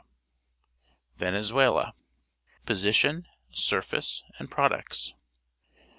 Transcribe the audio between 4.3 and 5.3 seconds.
and F>roducts.